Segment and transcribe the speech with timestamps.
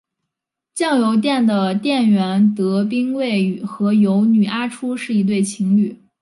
[0.73, 5.95] 酱油店的店员德兵卫和游女阿初是一对情侣。